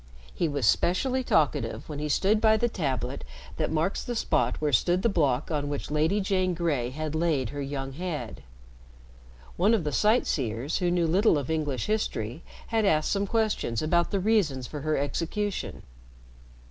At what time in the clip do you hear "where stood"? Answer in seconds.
4.59-5.03